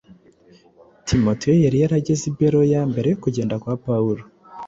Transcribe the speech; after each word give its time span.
Timoteyo 1.07 1.57
yari 1.65 1.77
yarageze 1.83 2.23
i 2.29 2.33
Beroya 2.37 2.81
mbere 2.91 3.07
yo 3.09 3.17
kugenda 3.23 3.55
kwa 3.61 3.75
Pawulo 3.85 4.23